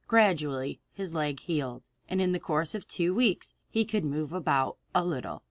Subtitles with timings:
[0.07, 4.77] Gradually his leg healed, and in the course of two weeks he could move about
[4.95, 5.39] a little.